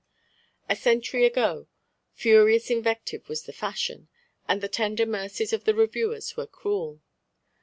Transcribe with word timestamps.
A 0.67 0.75
century 0.75 1.25
ago 1.25 1.67
furious 2.15 2.71
invective 2.71 3.29
was 3.29 3.43
the 3.43 3.53
fashion, 3.53 4.07
and 4.47 4.59
the 4.59 4.67
tender 4.67 5.05
mercies 5.05 5.53
of 5.53 5.65
the 5.65 5.75
reviewers 5.75 6.35
were 6.35 6.47
cruel. 6.47 7.01